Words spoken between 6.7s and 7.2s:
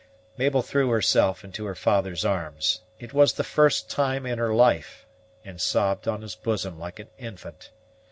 like an